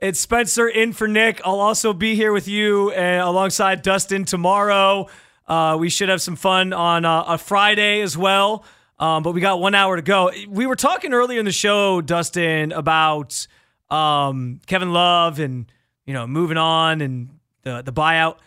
[0.00, 1.42] It's Spencer in for Nick.
[1.44, 5.08] I'll also be here with you uh, alongside Dustin tomorrow.
[5.46, 8.64] Uh, we should have some fun on uh, a Friday as well.
[8.98, 10.30] Um, but we got one hour to go.
[10.48, 13.46] We were talking earlier in the show, Dustin, about
[13.90, 15.70] um, Kevin Love and
[16.06, 17.28] you know moving on and
[17.62, 18.38] the the buyout.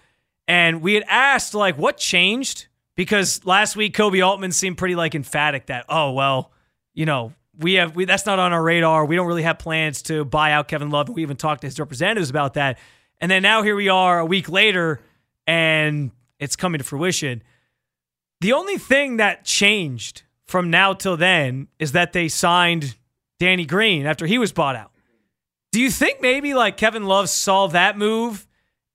[0.48, 5.14] And we had asked like what changed because last week Koby Altman seemed pretty like
[5.14, 6.52] emphatic that oh well
[6.96, 9.06] you know we have we, that's not on our radar.
[9.06, 11.10] We don't really have plans to buy out Kevin Love.
[11.10, 12.80] We even talked to his representatives about that.
[13.20, 15.02] And then now here we are a week later,
[15.48, 17.44] and it's coming to fruition.
[18.42, 22.96] The only thing that changed from now till then is that they signed
[23.40, 24.92] Danny Green after he was bought out.
[25.72, 28.46] Do you think maybe like Kevin Love saw that move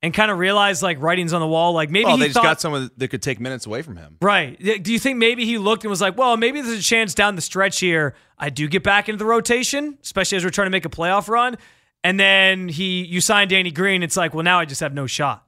[0.03, 1.73] and kind of realized like writings on the wall?
[1.73, 3.97] Like maybe well, he they just thought, got someone that could take minutes away from
[3.97, 4.17] him.
[4.21, 4.59] Right.
[4.59, 7.35] Do you think maybe he looked and was like, well, maybe there's a chance down
[7.37, 10.71] the stretch here I do get back into the rotation, especially as we're trying to
[10.71, 11.57] make a playoff run.
[12.05, 15.07] And then he you sign Danny Green, it's like, well, now I just have no
[15.07, 15.45] shot.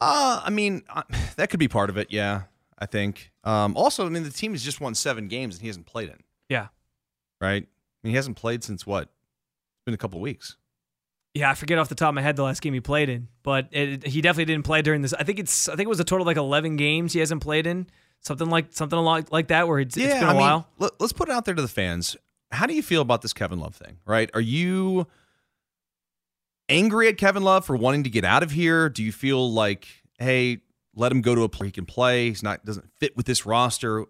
[0.00, 1.02] Uh, I mean, uh,
[1.36, 2.08] that could be part of it.
[2.10, 2.42] Yeah,
[2.78, 3.32] I think.
[3.44, 6.10] Um, also, I mean, the team has just won seven games and he hasn't played
[6.10, 6.18] in.
[6.48, 6.68] Yeah.
[7.40, 7.62] Right.
[7.62, 9.02] I mean, he hasn't played since what?
[9.04, 10.56] It's been a couple of weeks.
[11.36, 13.28] Yeah, I forget off the top of my head the last game he played in,
[13.42, 15.12] but it, he definitely didn't play during this.
[15.12, 17.42] I think it's I think it was a total of like eleven games he hasn't
[17.42, 17.86] played in,
[18.20, 20.68] something like something like like that, where it's, yeah, it's been a I mean, while.
[20.78, 22.16] let, us put it out there to the fans.
[22.52, 23.98] How do you feel about this Kevin Love thing?
[24.06, 24.30] Right?
[24.32, 25.06] Are you
[26.68, 28.88] angry at Kevin Love for wanting to get out of here?
[28.88, 29.86] Do you feel like,
[30.18, 30.58] hey,
[30.94, 32.28] let him go to a place he can play?
[32.28, 34.04] He's not doesn't fit with this roster.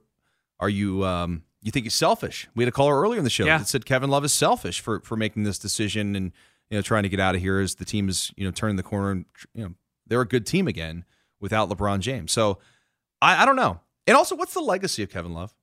[0.60, 2.48] Are you um you think he's selfish?
[2.54, 3.58] We had a caller earlier in the show Yeah.
[3.58, 6.32] that said Kevin Love is selfish for for making this decision and
[6.70, 8.76] you know trying to get out of here as the team is you know turning
[8.76, 9.74] the corner and you know
[10.06, 11.04] they're a good team again
[11.40, 12.32] without LeBron James.
[12.32, 12.58] So
[13.20, 13.80] I, I don't know.
[14.06, 15.54] And also, what's the legacy of Kevin Love?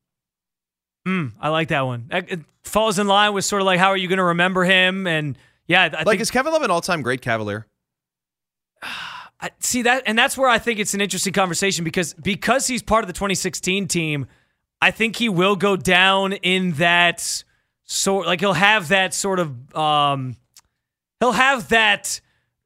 [1.08, 2.08] Mm, I like that one.
[2.12, 5.08] It falls in line with sort of like how are you going to remember him?
[5.08, 5.38] And
[5.68, 7.68] yeah, I like, think is Kevin Love an all-time great Cavalier?
[9.42, 12.82] I, see that, and that's where I think it's an interesting conversation because because he's
[12.82, 14.26] part of the 2016 team,
[14.82, 17.44] I think he will go down in that
[17.84, 18.26] sort.
[18.26, 20.38] Like he'll have that sort of, um,
[21.24, 22.20] he'll have that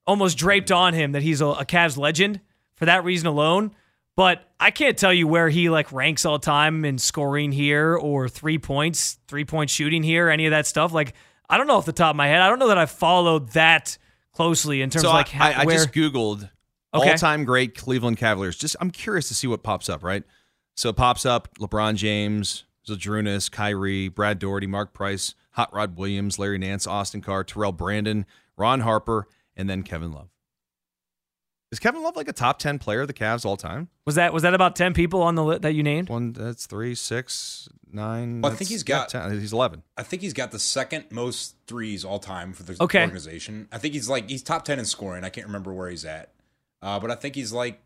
[0.08, 2.42] almost draped on him that he's a, a Cavs legend
[2.76, 3.72] for that reason alone.
[4.16, 8.28] But I can't tell you where he like ranks all time in scoring here or
[8.28, 10.92] three points, three point shooting here, any of that stuff.
[10.92, 11.14] Like
[11.48, 12.42] I don't know off the top of my head.
[12.42, 13.98] I don't know that I've followed that
[14.34, 15.76] closely in terms So of like I, I where.
[15.76, 16.50] just googled
[16.96, 17.12] Okay.
[17.12, 18.58] all-time great Cleveland Cavaliers.
[18.58, 20.04] Just I'm curious to see what pops up.
[20.04, 20.24] Right,
[20.76, 26.38] so it pops up LeBron James, Zydrunas, Kyrie, Brad Daugherty, Mark Price, Hot Rod Williams,
[26.40, 28.26] Larry Nance, Austin Carr, Terrell Brandon,
[28.58, 30.30] Ron Harper, and then Kevin Love.
[31.72, 33.90] Is Kevin Love like a top ten player of the Cavs all time?
[34.06, 36.10] Was that was that about ten people on the li- that you named?
[36.10, 38.40] One, that's three, six, nine.
[38.42, 39.40] Well, I think he's got- yeah, 10.
[39.42, 39.82] He's eleven.
[39.98, 43.02] I think he's got the second most threes all time for the Okay.
[43.02, 43.68] organization.
[43.72, 45.24] I think he's like he's top ten in scoring.
[45.26, 46.32] I can't remember where he's at,
[46.84, 47.82] uh, but I think he's like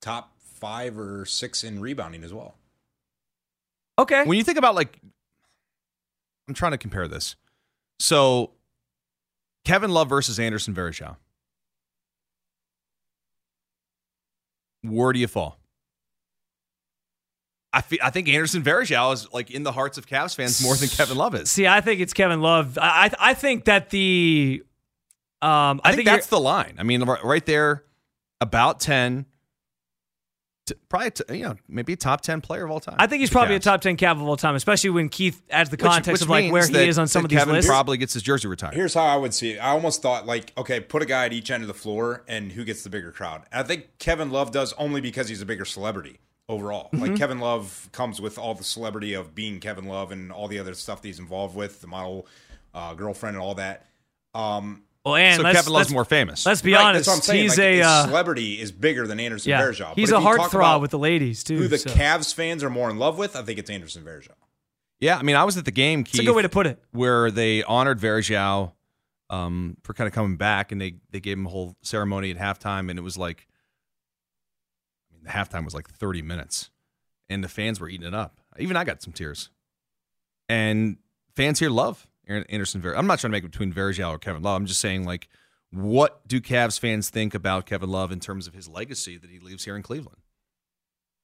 [0.00, 2.56] top five or six in rebounding as well.
[3.98, 4.24] Okay.
[4.24, 4.98] When you think about like,
[6.48, 7.36] I'm trying to compare this.
[7.98, 8.50] So,
[9.64, 11.16] Kevin Love versus Anderson Varejao.
[14.82, 15.58] Where do you fall?
[17.72, 20.88] I I think Anderson Varejao is like in the hearts of Cavs fans more than
[20.88, 21.50] Kevin Love is.
[21.50, 22.78] See, I think it's Kevin Love.
[22.78, 24.62] I I, I think that the
[25.42, 26.76] um I, I, think, you're- that's the line.
[26.78, 27.84] I mean, right right there,
[28.40, 29.26] about ten.
[30.66, 32.96] To, probably, t- you know, maybe a top ten player of all time.
[32.98, 35.10] I think he's for the probably a top ten Cav of all time, especially when
[35.10, 37.28] Keith adds the context which of like where means he that- is on some of
[37.28, 37.68] these Kevin lists.
[37.68, 38.72] Probably gets his jersey retired.
[38.74, 39.58] Here's how I would see it.
[39.58, 42.52] I almost thought like, okay, put a guy at each end of the floor, and
[42.52, 43.42] who gets the bigger crowd.
[43.52, 46.18] And I think Kevin Love does only because he's a bigger celebrity
[46.48, 46.86] overall.
[46.86, 47.00] Mm-hmm.
[47.02, 50.58] Like Kevin Love comes with all the celebrity of being Kevin Love and all the
[50.58, 52.26] other stuff that he's involved with, the model,
[52.72, 53.86] uh, girlfriend, and all that.
[54.34, 56.46] Um, well, and so let's, Kevin Love's let's, more famous.
[56.46, 57.06] Let's be right, honest.
[57.06, 57.42] that's what I'm saying.
[57.42, 59.62] He's like, a uh, celebrity is bigger than Anderson yeah.
[59.62, 59.94] Varejao.
[59.94, 61.58] He's if a you talk heartthrob with the ladies too.
[61.58, 61.90] Who the so.
[61.90, 63.36] Cavs fans are more in love with?
[63.36, 64.30] I think it's Anderson Varejao.
[65.00, 66.66] Yeah, I mean, I was at the game, Keith, It's a good way to put
[66.66, 66.82] it.
[66.92, 68.72] where they honored Varejao
[69.28, 72.38] um, for kind of coming back, and they they gave him a whole ceremony at
[72.38, 73.46] halftime, and it was like,
[75.10, 76.70] I mean, the halftime was like thirty minutes,
[77.28, 78.40] and the fans were eating it up.
[78.58, 79.50] Even I got some tears,
[80.48, 80.96] and
[81.34, 82.80] fans here love Anderson.
[82.80, 84.56] Ver- I'm not trying to make it between Varejao or Kevin Love.
[84.56, 85.28] I'm just saying like,
[85.70, 89.38] what do Cavs fans think about Kevin Love in terms of his legacy that he
[89.38, 90.18] leaves here in Cleveland?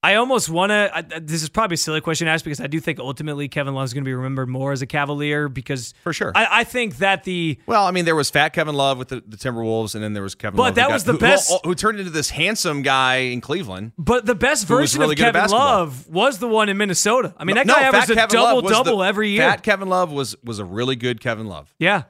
[0.03, 1.21] I almost want to.
[1.21, 3.85] This is probably a silly question to ask because I do think ultimately Kevin Love
[3.85, 6.33] is going to be remembered more as a Cavalier because for sure.
[6.35, 9.23] I, I, think that the well, I mean, there was Fat Kevin Love with the,
[9.27, 10.57] the Timberwolves, and then there was Kevin.
[10.57, 12.81] Love, but Love that got, was the who, best, who, who, turned into this handsome
[12.81, 13.93] guy in Cleveland.
[13.99, 17.35] But the best version really of Kevin Love was the one in Minnesota.
[17.37, 19.51] I mean, that no, guy no, averaged a double double the, every year.
[19.51, 21.75] Fat Kevin Love was was a really good Kevin Love.
[21.79, 22.05] Yeah.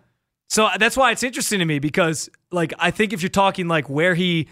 [0.48, 3.88] So that's why it's interesting to me because, like, I think if you're talking like
[3.88, 4.48] where he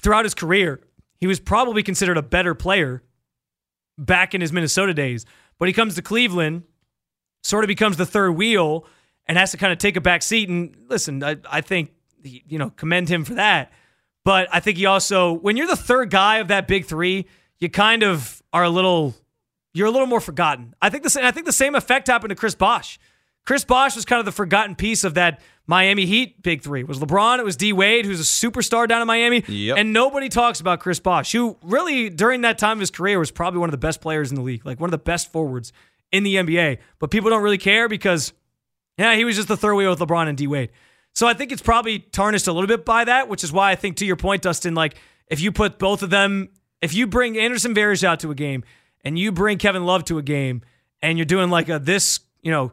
[0.00, 0.80] throughout his career,
[1.18, 3.02] he was probably considered a better player
[3.98, 5.24] back in his Minnesota days.
[5.58, 6.64] But he comes to Cleveland,
[7.42, 8.86] sort of becomes the third wheel,
[9.26, 10.48] and has to kind of take a back seat.
[10.48, 11.90] And listen, I, I think,
[12.22, 13.72] you know, commend him for that.
[14.24, 17.26] But I think he also, when you're the third guy of that big three,
[17.58, 19.14] you kind of are a little,
[19.72, 20.74] you're a little more forgotten.
[20.82, 22.98] I think the same, I think the same effect happened to Chris Bosh.
[23.46, 26.80] Chris Bosh was kind of the forgotten piece of that Miami Heat big three.
[26.80, 29.42] It was LeBron, it was D Wade, who's a superstar down in Miami.
[29.46, 29.78] Yep.
[29.78, 33.30] And nobody talks about Chris Bosh, who really, during that time of his career, was
[33.30, 35.72] probably one of the best players in the league, like one of the best forwards
[36.12, 36.78] in the NBA.
[36.98, 38.32] But people don't really care because,
[38.96, 40.70] yeah, he was just the third wheel with LeBron and D Wade.
[41.14, 43.74] So I think it's probably tarnished a little bit by that, which is why I
[43.74, 44.96] think, to your point, Dustin, like
[45.28, 46.50] if you put both of them,
[46.82, 48.64] if you bring Anderson Varejao to a game
[49.02, 50.62] and you bring Kevin Love to a game
[51.00, 52.72] and you're doing like a this, you know,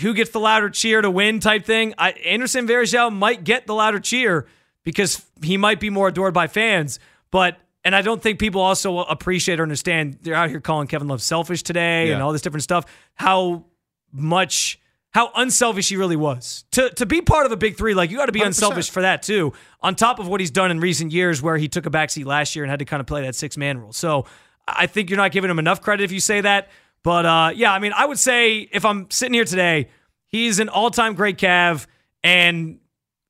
[0.00, 1.94] who gets the louder cheer to win type thing.
[1.98, 4.46] I, Anderson Varejao might get the louder cheer
[4.84, 6.98] because he might be more adored by fans.
[7.30, 10.18] But and I don't think people also appreciate or understand.
[10.22, 12.14] They're out here calling Kevin Love selfish today Yeah.
[12.14, 12.84] and all this different stuff.
[13.14, 13.64] How
[14.12, 14.78] much
[15.10, 17.94] how unselfish he really was to to be part of a big three.
[17.94, 18.46] Like you got to be 100%.
[18.48, 19.52] unselfish for that too.
[19.80, 22.54] On top of what he's done in recent years, where he took a backseat last
[22.54, 23.92] year and had to kind of play that six man rule.
[23.92, 24.26] So
[24.68, 26.68] I think you're not giving him enough credit if you say that.
[27.06, 29.90] But uh, yeah, I mean, I would say if I'm sitting here today,
[30.26, 31.86] he's an all time great Cav,
[32.24, 32.80] and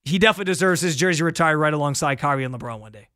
[0.06, 3.08] he definitely deserves his jersey retired right alongside Kyrie and LeBron one day.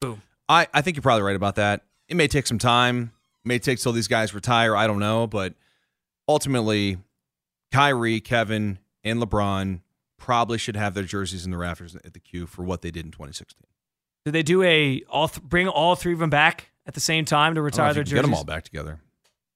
[0.00, 0.22] Boom.
[0.48, 1.82] I, I think you're probably right about that.
[2.08, 3.12] It may take some time.
[3.44, 4.74] It may take till these guys retire.
[4.74, 5.52] I don't know, but
[6.26, 6.96] ultimately,
[7.70, 9.80] Kyrie, Kevin, and LeBron
[10.16, 13.04] probably should have their jerseys in the rafters at the Q for what they did
[13.04, 13.62] in 2016.
[14.24, 17.26] Did they do a all th- bring all three of them back at the same
[17.26, 18.14] time to I don't know retire their jerseys?
[18.14, 19.00] get them all back together.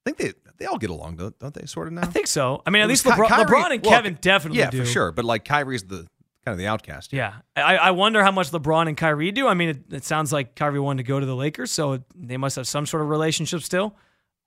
[0.04, 1.66] I think they they all get along, don't, don't they?
[1.66, 2.02] Sort of now.
[2.02, 2.62] I think so.
[2.66, 4.80] I mean, at least Ky- LeBron, Kyrie- LeBron and well, Kevin definitely yeah, do.
[4.80, 5.12] for sure.
[5.12, 6.06] But like Kyrie's the
[6.44, 7.12] kind of the outcast.
[7.12, 9.46] Yeah, I, I wonder how much LeBron and Kyrie do.
[9.46, 12.36] I mean, it, it sounds like Kyrie wanted to go to the Lakers, so they
[12.36, 13.94] must have some sort of relationship still.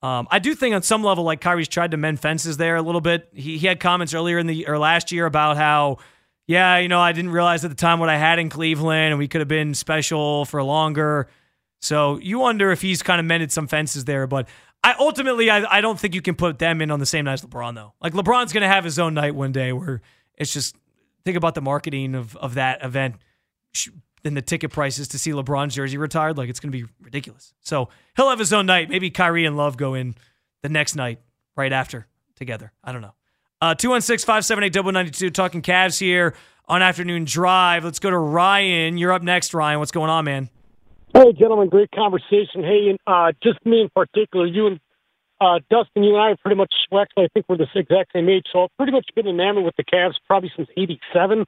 [0.01, 2.81] Um, I do think on some level, like Kyrie's tried to mend fences there a
[2.81, 3.29] little bit.
[3.33, 5.97] He, he had comments earlier in the or last year about how,
[6.47, 9.17] yeah, you know, I didn't realize at the time what I had in Cleveland, and
[9.17, 11.27] we could have been special for longer.
[11.81, 14.47] So you wonder if he's kind of mended some fences there, but
[14.85, 17.33] I ultimately I, I don't think you can put them in on the same night
[17.33, 17.93] as LeBron though.
[18.01, 20.01] Like LeBron's to have his own night one day where
[20.35, 20.75] it's just
[21.23, 23.15] think about the marketing of of that event
[24.23, 26.37] and the ticket prices to see LeBron's jersey retired.
[26.37, 27.55] Like it's to be ridiculous.
[27.61, 28.91] So he'll have his own night.
[28.91, 30.13] Maybe Kyrie and Love go in
[30.61, 31.19] the next night
[31.57, 32.05] right after
[32.35, 32.71] together.
[32.83, 33.15] I don't know.
[33.61, 36.35] Uh, 216 578 92 talking Cavs here
[36.67, 37.83] on Afternoon Drive.
[37.83, 38.99] Let's go to Ryan.
[38.99, 39.79] You're up next, Ryan.
[39.79, 40.49] What's going on, man?
[41.15, 42.61] Hey, gentlemen, great conversation.
[42.61, 44.81] Hey, and uh, just me in particular, you and
[45.39, 48.11] uh, Dustin, you and I are pretty much, well, actually, I think we're the exact
[48.11, 51.45] same age, so I've pretty much been enamored with the Cavs probably since 87,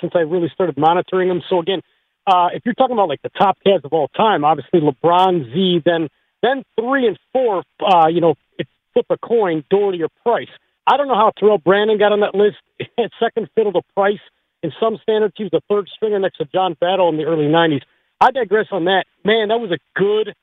[0.00, 1.42] since I really started monitoring them.
[1.50, 1.82] So, again,
[2.26, 5.82] uh, if you're talking about like the top Cavs of all time, obviously LeBron, Z,
[5.84, 6.08] then
[6.42, 10.48] then three and four, uh, you know, it's flip a coin, Daugherty or Price.
[10.86, 12.56] I don't know how Terrell Brandon got on that list.
[13.20, 14.24] Second fiddle to Price.
[14.62, 17.44] In some standards, he was the third stringer next to John Battle in the early
[17.44, 17.82] 90s.
[18.20, 19.04] I digress on that.
[19.24, 20.34] Man, that was a good,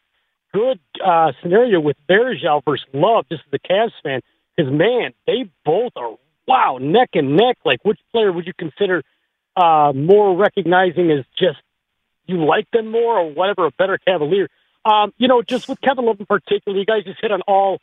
[0.54, 4.22] good uh, scenario with Varejao versus Love, just as a Cavs fan.
[4.56, 6.16] Because, man, they both are,
[6.48, 7.58] wow, neck and neck.
[7.64, 9.04] Like, which player would you consider
[9.56, 11.60] uh, more recognizing as just
[12.26, 14.50] you like them more or whatever, a better Cavalier?
[14.84, 17.80] Um, you know, just with Kevin Love in particular, you guys just hit on all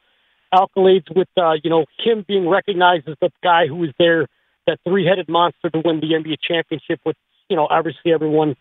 [0.53, 4.27] accolades with, uh, you know, him being recognized as the guy who was there,
[4.67, 7.17] that three-headed monster to win the NBA championship with,
[7.49, 8.57] you know, obviously everyone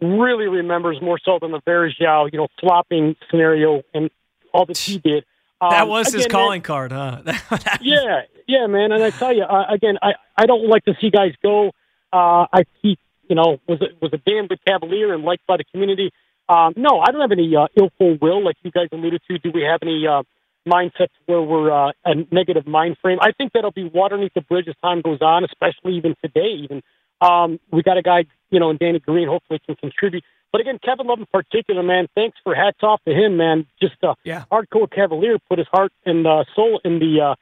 [0.00, 4.10] really remembers more so than the Varejao, you know, flopping scenario and
[4.52, 5.24] all that he did.
[5.60, 7.22] That Um, was his again, calling card, huh?
[7.80, 8.92] yeah, yeah, man.
[8.92, 11.68] And I tell you, uh, again, I I don't like to see guys go.
[12.12, 15.56] Uh, I he, you know, was a, was a damn good Cavalier and liked by
[15.58, 16.12] the community.
[16.48, 19.38] Um, no, I don't have any uh, ill will like you guys alluded to.
[19.38, 20.22] Do we have any uh,
[20.66, 23.18] mindsets where we're uh, a negative mind frame?
[23.20, 26.56] I think that'll be water underneath the bridge as time goes on, especially even today.
[26.64, 26.82] Even
[27.20, 30.24] um, we got a guy, you know, and Danny Green, hopefully can contribute.
[30.52, 33.66] But again, Kevin Love in particular, man, thanks for hats off to him, man.
[33.80, 34.44] Just a Yeah.
[34.50, 37.34] hardcore Cavalier, put his heart and uh, soul in the uh,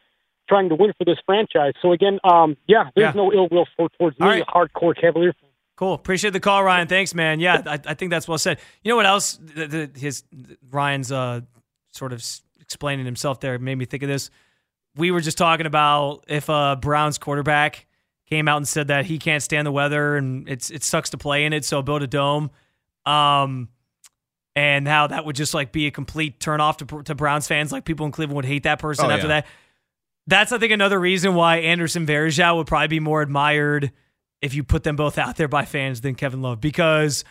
[0.48, 1.72] trying to win for this franchise.
[1.80, 3.22] So again, um, yeah, there's Yeah.
[3.22, 4.42] no ill will for towards me, right.
[4.42, 5.32] a hardcore Cavalier.
[5.76, 5.94] Cool.
[5.94, 6.88] Appreciate the call, Ryan.
[6.88, 7.38] Thanks, man.
[7.38, 8.58] Yeah, I, I think that's well said.
[8.82, 9.38] You know what else?
[9.40, 10.24] The, the, his
[10.70, 11.42] Ryan's uh,
[11.92, 12.22] sort of
[12.60, 14.28] explaining himself there made me think of this.
[14.96, 17.86] We were just talking about if a Browns quarterback
[18.28, 21.18] came out and said that he can't stand the weather and it's it sucks to
[21.18, 22.50] play in it, so build a dome.
[23.06, 23.68] Um,
[24.54, 27.70] and how that would just like be a complete turnoff to, to Browns fans.
[27.72, 29.40] Like people in Cleveland would hate that person Oh, after yeah.
[29.42, 29.46] that.
[30.26, 33.92] That's I think another reason why Anderson Varejao would probably be more admired
[34.42, 37.24] if you put them both out there by fans than Kevin Love because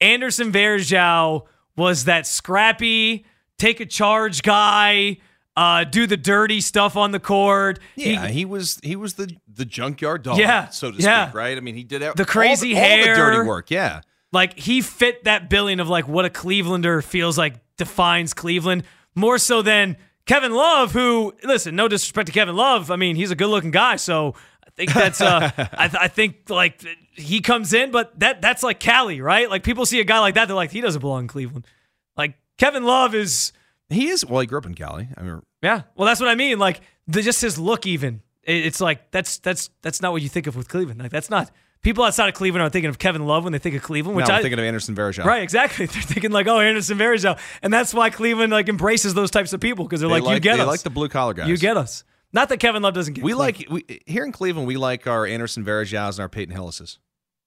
[0.00, 1.46] Anderson Varejao
[1.76, 3.24] was that scrappy,
[3.58, 5.16] take a charge guy,
[5.56, 7.78] uh, do the dirty stuff on the court.
[7.94, 11.26] Yeah, he, was he was the the junkyard dog, Yeah, so to yeah.
[11.26, 11.56] speak, right?
[11.56, 13.70] I mean, he did all The crazy all the, all the dirty work.
[13.70, 14.00] Yeah,
[14.32, 18.84] like he fit that billing of like what a Clevelander feels like defines Cleveland
[19.14, 19.96] more so than
[20.26, 22.90] Kevin Love, who listen, no disrespect to Kevin Love.
[22.90, 24.34] I mean, he's a good looking guy, so
[24.66, 26.82] I think that's uh I, th- I think like
[27.12, 29.48] he comes in, but that that's like Cali, right?
[29.48, 31.66] Like people see a guy like that, they're like, he doesn't belong in Cleveland.
[32.16, 33.52] Like Kevin Love is
[33.88, 34.24] he is.
[34.24, 35.08] Well, he grew up in Cali.
[35.16, 35.82] I mean, yeah.
[35.96, 36.58] Well, that's what I mean.
[36.58, 40.28] Like the, just his look, even It- it's like that's that's that's not what you
[40.28, 41.00] think of with Cleveland.
[41.00, 41.50] Like that's not
[41.82, 44.26] people outside of Cleveland are thinking of Kevin Love when they think of Cleveland, which
[44.26, 45.24] now I I'm thinking of Anderson Varejao.
[45.24, 45.84] Right, exactly.
[45.86, 49.60] They're thinking like, oh, Anderson Varejao, and that's why Cleveland like embraces those types of
[49.60, 51.48] people because they're They like, you get they us, like the blue collar guys.
[51.48, 52.04] you get us.
[52.32, 53.22] Not that Kevin Love doesn't get.
[53.22, 53.70] We Cleveland.
[53.70, 54.66] like we, here in Cleveland.
[54.66, 56.98] We like our Anderson Varejaos and our Peyton Hillises,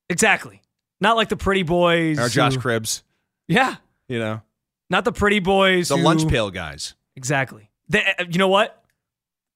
[0.09, 0.61] exactly.
[1.01, 2.17] Not like the pretty boys.
[2.19, 3.01] our Josh who- Cribbs.
[3.47, 3.75] Yeah,
[4.07, 4.41] You know,
[4.89, 5.89] not the pretty boys.
[5.89, 6.93] the who- lunch pail guys.
[7.15, 7.69] Exactly.
[7.89, 8.83] They, uh, you know what?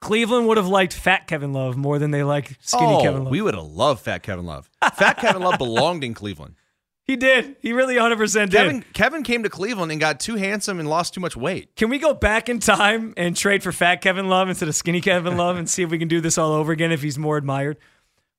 [0.02, 3.32] Cleveland would have liked fat Kevin Love more than they like skinny oh, Kevin Love.
[3.32, 4.68] we would have loved Fat Kevin Love.
[4.96, 6.56] Fat Kevin Love belonged in Cleveland.
[7.04, 7.56] he did.
[7.60, 8.58] He really 100 percent did.
[8.58, 11.76] Kevin Kevin came to Cleveland and got too handsome and lost too much weight.
[11.76, 15.02] Can we go back in time and trade for fat Kevin Love instead of skinny
[15.02, 17.38] Kevin Love and see if we can do this all over again if he's more
[17.38, 17.78] admired?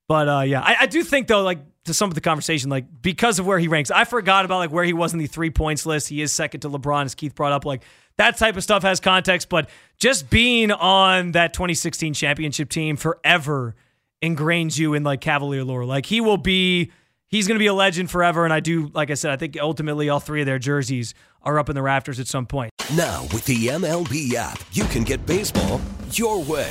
[0.09, 2.85] But uh, yeah, I, I do think though, like to sum up the conversation, like
[3.03, 5.51] because of where he ranks, I forgot about like where he was in the three
[5.51, 6.09] points list.
[6.09, 7.65] He is second to LeBron, as Keith brought up.
[7.65, 7.83] Like
[8.17, 13.75] that type of stuff has context, but just being on that 2016 championship team forever
[14.23, 15.85] ingrains you in like Cavalier lore.
[15.85, 16.93] Like he will be,
[17.27, 18.45] he's going to be a legend forever.
[18.45, 21.59] And I do, like I said, I think ultimately all three of their jerseys are
[21.59, 22.71] up in the rafters at some point.
[22.95, 25.81] Now, with the MLB app, you can get baseball
[26.13, 26.71] your way.